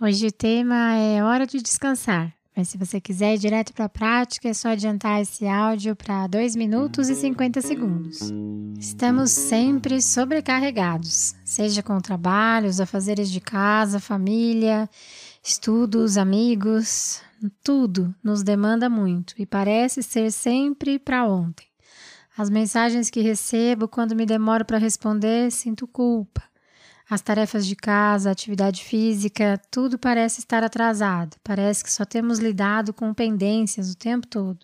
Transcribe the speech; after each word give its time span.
Hoje 0.00 0.28
o 0.28 0.32
tema 0.32 0.94
é 0.94 1.24
hora 1.24 1.44
de 1.44 1.60
descansar, 1.60 2.32
mas 2.56 2.68
se 2.68 2.78
você 2.78 3.00
quiser 3.00 3.34
ir 3.34 3.38
direto 3.38 3.72
para 3.72 3.86
a 3.86 3.88
prática, 3.88 4.48
é 4.48 4.54
só 4.54 4.68
adiantar 4.68 5.20
esse 5.20 5.44
áudio 5.48 5.96
para 5.96 6.28
2 6.28 6.54
minutos 6.54 7.08
e 7.08 7.16
50 7.16 7.60
segundos. 7.60 8.20
Estamos 8.78 9.32
sempre 9.32 10.00
sobrecarregados, 10.00 11.34
seja 11.44 11.82
com 11.82 11.98
trabalhos, 11.98 12.78
afazeres 12.78 13.28
de 13.28 13.40
casa, 13.40 13.98
família, 13.98 14.88
estudos, 15.42 16.16
amigos, 16.16 17.20
tudo 17.64 18.14
nos 18.22 18.44
demanda 18.44 18.88
muito 18.88 19.34
e 19.36 19.44
parece 19.44 20.00
ser 20.00 20.30
sempre 20.30 21.00
para 21.00 21.26
ontem. 21.26 21.66
As 22.36 22.48
mensagens 22.48 23.10
que 23.10 23.20
recebo 23.20 23.88
quando 23.88 24.14
me 24.14 24.24
demoro 24.24 24.64
para 24.64 24.78
responder, 24.78 25.50
sinto 25.50 25.88
culpa. 25.88 26.44
As 27.10 27.22
tarefas 27.22 27.66
de 27.66 27.74
casa, 27.74 28.30
atividade 28.30 28.84
física, 28.84 29.58
tudo 29.70 29.98
parece 29.98 30.40
estar 30.40 30.62
atrasado. 30.62 31.38
Parece 31.42 31.82
que 31.82 31.90
só 31.90 32.04
temos 32.04 32.38
lidado 32.38 32.92
com 32.92 33.14
pendências 33.14 33.90
o 33.90 33.96
tempo 33.96 34.26
todo. 34.26 34.58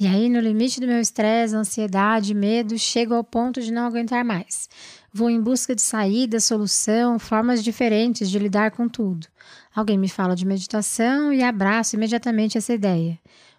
E 0.00 0.06
aí, 0.08 0.28
no 0.28 0.40
limite 0.40 0.80
do 0.80 0.88
meu 0.88 1.00
estresse, 1.00 1.54
ansiedade, 1.54 2.34
medo, 2.34 2.76
chego 2.76 3.14
ao 3.14 3.22
ponto 3.22 3.60
de 3.60 3.70
não 3.70 3.86
aguentar 3.86 4.24
mais. 4.24 4.68
Vou 5.12 5.30
em 5.30 5.40
busca 5.40 5.72
de 5.72 5.82
saída, 5.82 6.40
solução, 6.40 7.16
formas 7.18 7.62
diferentes 7.62 8.28
de 8.28 8.40
lidar 8.40 8.72
com 8.72 8.88
tudo. 8.88 9.28
Alguém 9.72 9.96
me 9.96 10.08
fala 10.08 10.34
de 10.34 10.44
meditação 10.44 11.32
e 11.32 11.44
abraço 11.44 11.94
imediatamente 11.94 12.58
essa 12.58 12.72
ideia. 12.72 13.16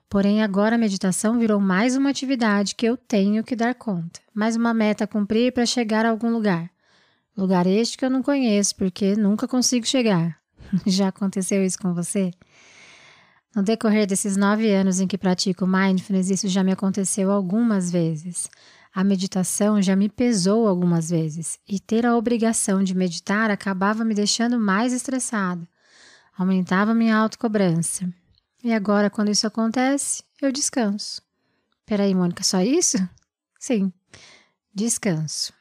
Porém, 0.09 0.43
agora 0.43 0.75
a 0.75 0.79
meditação 0.79 1.39
virou 1.39 1.59
mais 1.59 1.95
uma 1.95 2.09
atividade 2.09 2.75
que 2.75 2.85
eu 2.85 2.97
tenho 2.97 3.43
que 3.45 3.55
dar 3.55 3.73
conta, 3.75 4.19
mais 4.33 4.57
uma 4.57 4.73
meta 4.73 5.05
a 5.05 5.07
cumprir 5.07 5.53
para 5.53 5.65
chegar 5.65 6.05
a 6.05 6.09
algum 6.09 6.29
lugar. 6.29 6.72
Lugar 7.35 7.65
este 7.65 7.97
que 7.97 8.05
eu 8.05 8.09
não 8.09 8.21
conheço, 8.21 8.75
porque 8.75 9.15
nunca 9.15 9.47
consigo 9.47 9.85
chegar. 9.85 10.37
Já 10.85 11.07
aconteceu 11.07 11.63
isso 11.63 11.79
com 11.79 11.93
você? 11.93 12.31
No 13.55 13.61
decorrer 13.61 14.07
desses 14.07 14.35
nove 14.35 14.71
anos 14.71 14.99
em 14.99 15.07
que 15.07 15.17
pratico 15.17 15.67
mindfulness, 15.67 16.29
isso 16.31 16.47
já 16.47 16.63
me 16.63 16.71
aconteceu 16.71 17.31
algumas 17.31 17.91
vezes. 17.91 18.49
A 18.91 19.03
meditação 19.03 19.79
já 19.79 19.95
me 19.95 20.09
pesou 20.09 20.67
algumas 20.67 21.11
vezes, 21.11 21.59
e 21.67 21.79
ter 21.79 22.03
a 22.03 22.15
obrigação 22.15 22.83
de 22.83 22.95
meditar 22.95 23.51
acabava 23.51 24.03
me 24.03 24.15
deixando 24.15 24.59
mais 24.59 24.91
estressada, 24.91 25.67
aumentava 26.35 26.95
minha 26.95 27.15
autocobrança. 27.15 28.11
E 28.63 28.73
agora, 28.73 29.09
quando 29.09 29.29
isso 29.29 29.45
acontece, 29.45 30.23
eu 30.41 30.51
descanso. 30.51 31.21
Peraí, 31.85 32.15
Mônica, 32.15 32.43
só 32.43 32.61
isso? 32.61 32.97
Sim, 33.59 33.91
descanso. 34.73 35.53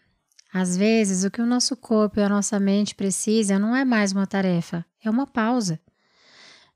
Às 0.53 0.77
vezes, 0.77 1.25
o 1.25 1.31
que 1.31 1.41
o 1.41 1.47
nosso 1.47 1.75
corpo 1.75 2.21
e 2.21 2.23
a 2.23 2.29
nossa 2.29 2.61
mente 2.61 2.95
precisam 2.95 3.59
não 3.59 3.75
é 3.75 3.85
mais 3.85 4.13
uma 4.13 4.27
tarefa, 4.27 4.85
é 5.03 5.09
uma 5.09 5.27
pausa. 5.27 5.81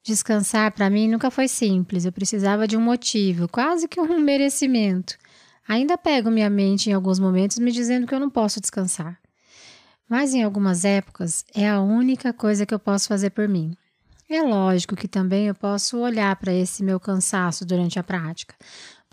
Descansar 0.03 0.73
para 0.73 0.89
mim 0.89 1.09
nunca 1.09 1.31
foi 1.31 1.47
simples, 1.47 2.05
eu 2.05 2.13
precisava 2.13 2.67
de 2.67 2.77
um 2.77 2.81
motivo, 2.81 3.47
quase 3.49 3.87
que 3.87 4.01
um 4.01 4.19
merecimento. 4.23 5.19
Ainda 5.69 5.99
pego 5.99 6.31
minha 6.31 6.49
mente 6.49 6.89
em 6.89 6.93
alguns 6.93 7.19
momentos 7.19 7.59
me 7.59 7.71
dizendo 7.71 8.07
que 8.07 8.15
eu 8.15 8.21
não 8.21 8.31
posso 8.31 8.61
descansar. 8.61 9.19
Mas 10.09 10.33
em 10.33 10.43
algumas 10.43 10.85
épocas 10.85 11.45
é 11.55 11.69
a 11.69 11.81
única 11.81 12.33
coisa 12.33 12.65
que 12.65 12.73
eu 12.73 12.79
posso 12.79 13.09
fazer 13.09 13.31
por 13.31 13.49
mim. 13.49 13.77
É 14.29 14.43
lógico 14.43 14.97
que 14.97 15.07
também 15.07 15.49
eu 15.49 15.55
posso 15.55 15.99
olhar 15.99 16.35
para 16.37 16.53
esse 16.53 16.83
meu 16.83 16.99
cansaço 16.99 17.65
durante 17.65 17.99
a 17.99 18.03
prática, 18.03 18.55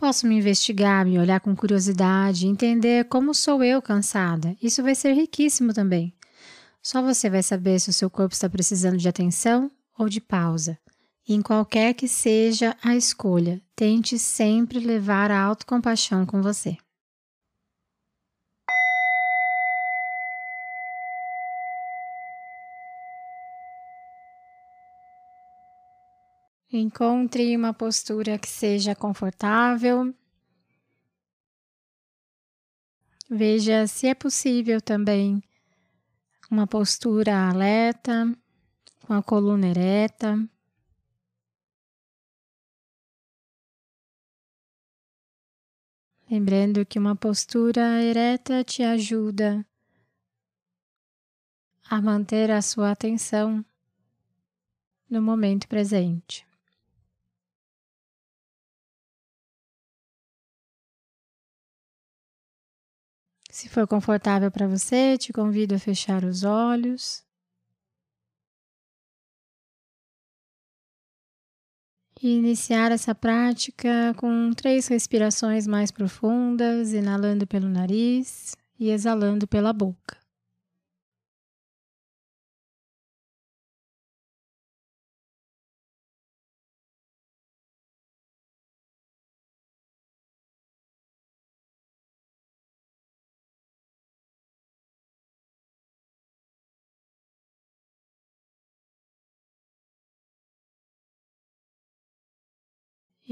Posso 0.04 0.28
me 0.28 0.36
investigar, 0.36 1.06
me 1.06 1.18
olhar 1.18 1.40
com 1.40 1.56
curiosidade, 1.56 2.46
entender 2.46 3.06
como 3.06 3.34
sou 3.34 3.64
eu 3.64 3.82
cansada. 3.82 4.54
Isso 4.62 4.84
vai 4.84 4.94
ser 4.96 5.14
riquíssimo 5.14 5.74
também. 5.74 6.14
Só 6.82 7.02
você 7.02 7.30
vai 7.30 7.42
saber 7.42 7.80
se 7.80 7.90
o 7.90 7.94
seu 7.94 8.10
corpo 8.10 8.34
está 8.34 8.50
precisando 8.50 8.98
de 8.98 9.08
atenção 9.08 9.72
ou 9.98 10.10
de 10.10 10.20
pausa. 10.20 10.78
em 11.26 11.42
qualquer 11.42 11.94
que 11.94 12.06
seja 12.06 12.76
a 12.84 12.98
escolha, 12.98 13.62
tente 13.78 14.20
sempre 14.20 14.78
levar 14.78 15.32
a 15.32 15.40
autocompaixão 15.40 16.26
com 16.26 16.42
você. 16.42 16.76
Encontre 26.76 27.56
uma 27.56 27.72
postura 27.72 28.40
que 28.40 28.48
seja 28.48 28.96
confortável. 28.96 30.12
Veja 33.30 33.86
se 33.86 34.08
é 34.08 34.16
possível 34.16 34.82
também 34.82 35.44
uma 36.50 36.66
postura 36.66 37.48
alerta, 37.48 38.36
com 39.06 39.14
a 39.14 39.22
coluna 39.22 39.68
ereta. 39.68 40.36
Lembrando 46.28 46.84
que 46.88 46.98
uma 46.98 47.16
postura 47.16 48.02
ereta 48.02 48.64
te 48.64 48.82
ajuda 48.82 49.64
a 51.88 52.02
manter 52.02 52.50
a 52.50 52.64
sua 52.64 52.90
atenção 52.90 53.64
no 55.08 55.22
momento 55.22 55.68
presente. 55.68 56.52
Se 63.54 63.70
for 63.70 63.86
confortável 63.88 64.50
para 64.50 64.68
você, 64.68 65.16
te 65.16 65.32
convido 65.32 65.76
a 65.76 65.80
fechar 65.80 66.24
os 66.26 66.44
olhos. 66.44 67.24
E 72.20 72.36
iniciar 72.36 72.92
essa 72.92 73.14
prática 73.14 74.16
com 74.18 74.52
três 74.54 74.88
respirações 74.88 75.68
mais 75.68 75.92
profundas, 75.92 76.94
inalando 76.94 77.46
pelo 77.46 77.70
nariz 77.70 78.56
e 78.80 78.90
exalando 78.90 79.48
pela 79.48 79.72
boca. 79.72 80.23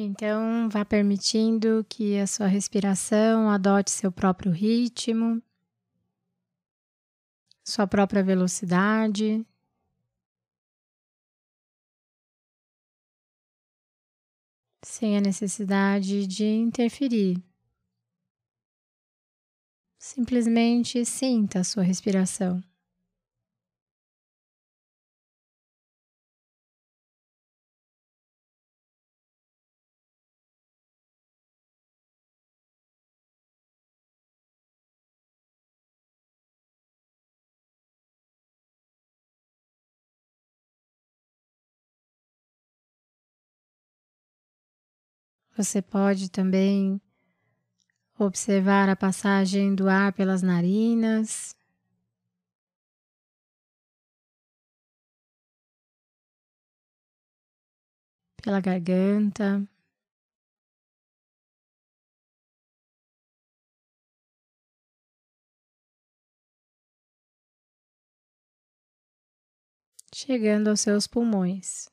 Então, 0.03 0.67
vá 0.67 0.83
permitindo 0.83 1.85
que 1.87 2.17
a 2.17 2.25
sua 2.25 2.47
respiração 2.47 3.49
adote 3.49 3.91
seu 3.91 4.11
próprio 4.11 4.51
ritmo, 4.51 5.41
sua 7.63 7.85
própria 7.85 8.23
velocidade. 8.23 9.45
Sem 14.83 15.17
a 15.17 15.21
necessidade 15.21 16.25
de 16.25 16.45
interferir. 16.45 17.41
Simplesmente 19.99 21.05
sinta 21.05 21.59
a 21.59 21.63
sua 21.63 21.83
respiração. 21.83 22.61
Você 45.63 45.79
pode 45.79 46.31
também 46.31 46.99
observar 48.17 48.89
a 48.89 48.95
passagem 48.95 49.75
do 49.75 49.87
ar 49.87 50.11
pelas 50.11 50.41
narinas. 50.41 51.55
pela 58.41 58.59
garganta. 58.59 59.63
Chegando 70.11 70.69
aos 70.69 70.81
seus 70.81 71.05
pulmões. 71.05 71.87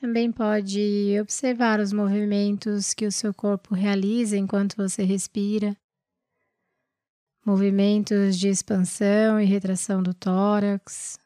Também 0.00 0.32
pode 0.32 1.20
observar 1.20 1.78
os 1.78 1.92
movimentos 1.92 2.94
que 2.94 3.04
o 3.04 3.12
seu 3.12 3.34
corpo 3.34 3.74
realiza 3.74 4.34
enquanto 4.34 4.74
você 4.74 5.02
respira. 5.04 5.76
Movimentos 7.44 8.38
de 8.38 8.48
expansão 8.48 9.38
e 9.38 9.44
retração 9.44 10.02
do 10.02 10.14
tórax. 10.14 11.18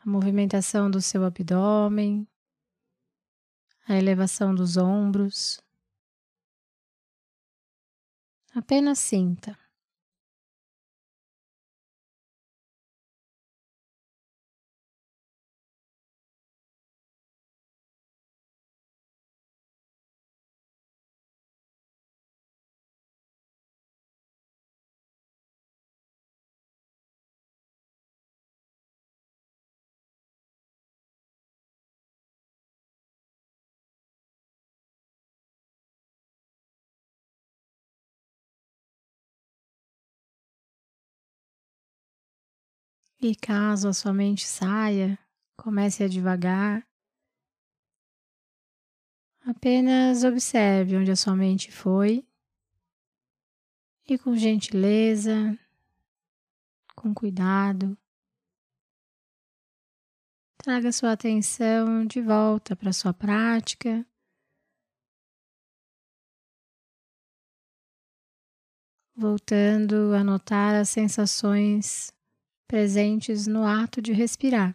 A 0.00 0.06
movimentação 0.06 0.90
do 0.90 1.00
seu 1.00 1.24
abdômen. 1.24 2.28
A 3.88 3.96
elevação 3.96 4.54
dos 4.54 4.76
ombros. 4.76 5.58
Apenas 8.54 8.98
sinta. 8.98 9.58
E 43.26 43.34
caso 43.34 43.88
a 43.88 43.94
sua 43.94 44.12
mente 44.12 44.46
saia, 44.46 45.18
comece 45.56 46.04
a 46.04 46.08
devagar. 46.08 46.86
Apenas 49.46 50.24
observe 50.24 50.94
onde 50.94 51.10
a 51.10 51.16
sua 51.16 51.34
mente 51.34 51.72
foi 51.72 52.28
e, 54.06 54.18
com 54.18 54.36
gentileza, 54.36 55.58
com 56.94 57.14
cuidado, 57.14 57.96
traga 60.58 60.92
sua 60.92 61.12
atenção 61.12 62.04
de 62.04 62.20
volta 62.20 62.76
para 62.76 62.92
sua 62.92 63.14
prática. 63.14 64.06
Voltando 69.16 70.12
a 70.14 70.22
notar 70.22 70.74
as 70.74 70.90
sensações 70.90 72.13
presentes 72.74 73.46
no 73.46 73.64
ato 73.68 74.02
de 74.02 74.12
respirar. 74.12 74.74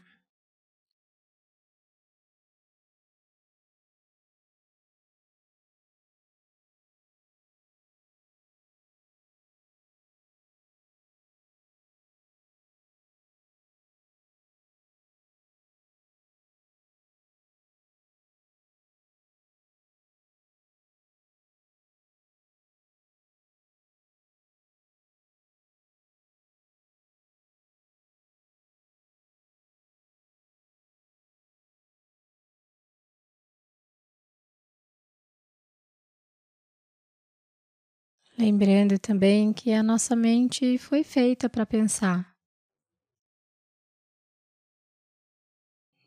Lembrando 38.40 38.98
também 38.98 39.52
que 39.52 39.74
a 39.74 39.84
nossa 39.84 40.16
mente 40.16 40.78
foi 40.78 41.04
feita 41.04 41.50
para 41.50 41.66
pensar. 41.66 42.34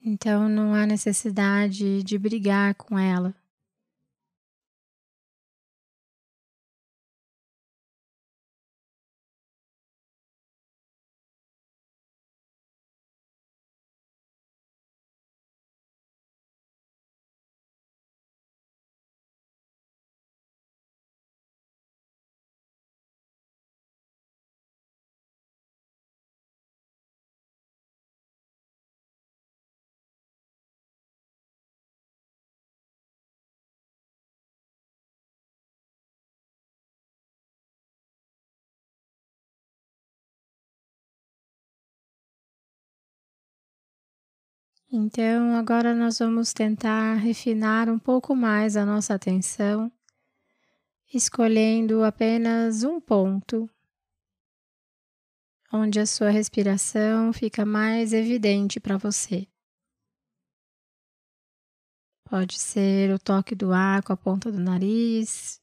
Então 0.02 0.48
não 0.48 0.74
há 0.74 0.86
necessidade 0.86 2.02
de 2.02 2.18
brigar 2.18 2.74
com 2.74 2.98
ela. 2.98 3.34
Então, 44.94 45.56
agora 45.56 45.94
nós 45.94 46.18
vamos 46.18 46.52
tentar 46.52 47.14
refinar 47.14 47.88
um 47.88 47.98
pouco 47.98 48.36
mais 48.36 48.76
a 48.76 48.84
nossa 48.84 49.14
atenção, 49.14 49.90
escolhendo 51.14 52.04
apenas 52.04 52.84
um 52.84 53.00
ponto 53.00 53.70
onde 55.72 55.98
a 55.98 56.04
sua 56.04 56.28
respiração 56.28 57.32
fica 57.32 57.64
mais 57.64 58.12
evidente 58.12 58.78
para 58.78 58.98
você. 58.98 59.48
Pode 62.24 62.58
ser 62.58 63.14
o 63.14 63.18
toque 63.18 63.54
do 63.54 63.72
ar 63.72 64.02
com 64.02 64.12
a 64.12 64.16
ponta 64.16 64.52
do 64.52 64.58
nariz, 64.58 65.58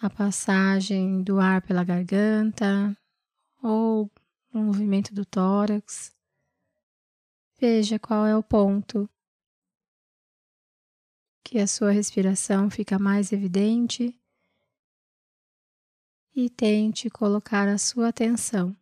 a 0.00 0.08
passagem 0.08 1.24
do 1.24 1.40
ar 1.40 1.60
pela 1.60 1.82
garganta 1.82 2.96
ou 3.60 4.08
o 4.54 4.58
movimento 4.58 5.12
do 5.12 5.24
tórax. 5.24 6.19
Veja 7.60 7.98
qual 7.98 8.24
é 8.24 8.34
o 8.34 8.42
ponto 8.42 9.06
que 11.44 11.58
a 11.58 11.66
sua 11.66 11.90
respiração 11.90 12.70
fica 12.70 12.98
mais 12.98 13.32
evidente 13.32 14.18
e 16.34 16.48
tente 16.48 17.10
colocar 17.10 17.68
a 17.68 17.76
sua 17.76 18.08
atenção. 18.08 18.74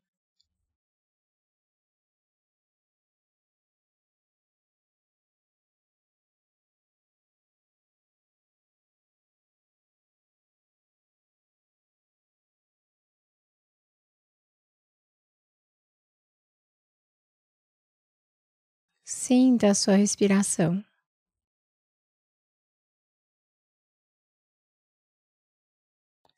Sinta 19.10 19.70
a 19.70 19.74
sua 19.74 19.96
respiração. 19.96 20.84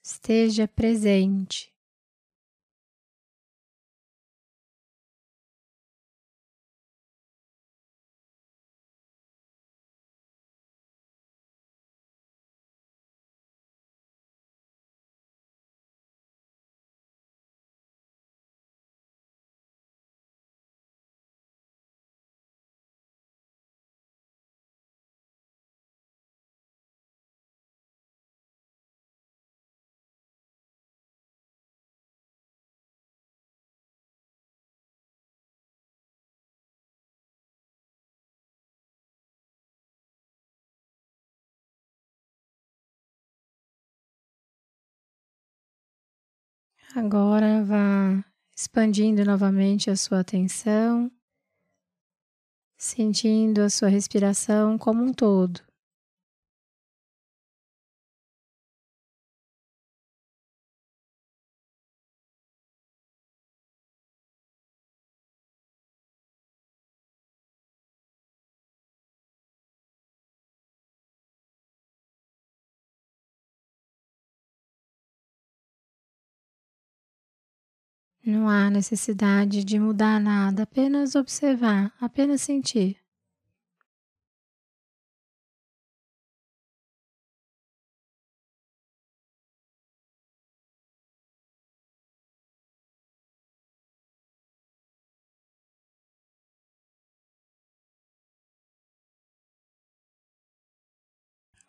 Esteja 0.00 0.69
presente. 0.69 1.75
Agora 46.94 47.62
vá 47.62 48.25
expandindo 48.56 49.25
novamente 49.25 49.88
a 49.88 49.94
sua 49.94 50.20
atenção, 50.20 51.09
sentindo 52.76 53.62
a 53.62 53.70
sua 53.70 53.88
respiração 53.88 54.76
como 54.76 55.04
um 55.04 55.12
todo. 55.12 55.61
Não 78.25 78.49
há 78.49 78.71
necessidade 78.71 79.65
de 79.65 79.79
mudar 79.79 80.21
nada, 80.21 80.65
apenas 80.65 81.15
observar, 81.15 81.93
apenas 82.00 82.43
sentir. 82.43 82.99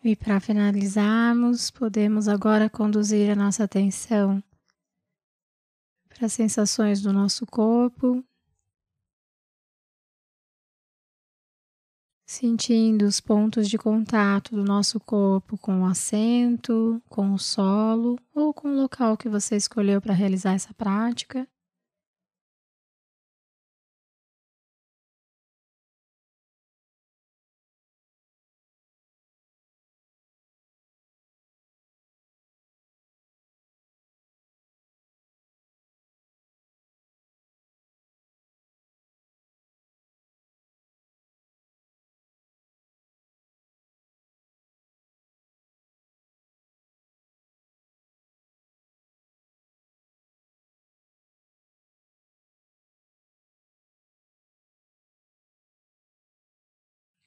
E 0.04 0.16
para 0.16 0.40
finalizarmos, 0.40 1.70
podemos 1.70 2.28
agora 2.28 2.70
conduzir 2.70 3.30
a 3.32 3.36
nossa 3.36 3.64
atenção 3.64 4.44
para 6.22 6.28
as 6.28 6.34
sensações 6.34 7.02
do 7.02 7.12
nosso 7.12 7.48
corpo, 7.48 8.24
sentindo 12.28 13.06
os 13.06 13.20
pontos 13.20 13.68
de 13.68 13.76
contato 13.76 14.56
do 14.56 14.64
nosso 14.64 15.00
corpo 15.00 15.58
com 15.58 15.82
o 15.82 15.86
assento, 15.88 17.02
com 17.10 17.34
o 17.34 17.40
solo 17.40 18.20
ou 18.36 18.54
com 18.54 18.68
o 18.68 18.76
local 18.76 19.18
que 19.18 19.28
você 19.28 19.56
escolheu 19.56 20.00
para 20.00 20.14
realizar 20.14 20.54
essa 20.54 20.72
prática. 20.76 21.48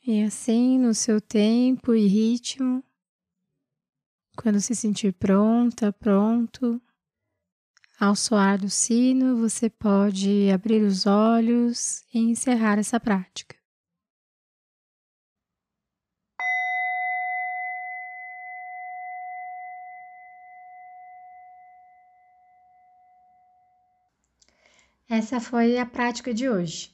E 0.06 0.22
assim, 0.22 0.78
no 0.78 0.92
seu 0.92 1.18
tempo 1.18 1.94
e 1.94 2.06
ritmo, 2.06 2.84
quando 4.36 4.60
se 4.60 4.74
sentir 4.74 5.14
pronta, 5.14 5.90
pronto, 5.94 6.78
ao 7.98 8.14
soar 8.14 8.58
do 8.58 8.68
sino, 8.68 9.38
você 9.38 9.70
pode 9.70 10.50
abrir 10.50 10.82
os 10.82 11.06
olhos 11.06 12.04
e 12.12 12.18
encerrar 12.18 12.78
essa 12.78 13.00
prática. 13.00 13.56
Essa 25.08 25.40
foi 25.40 25.78
a 25.78 25.86
prática 25.86 26.34
de 26.34 26.46
hoje. 26.46 26.93